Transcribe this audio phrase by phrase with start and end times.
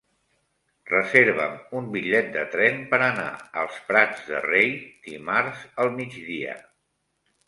[0.91, 3.25] Reserva'm un bitllet de tren per anar
[3.63, 4.71] als Prats de Rei
[5.11, 6.57] dimarts al migdia.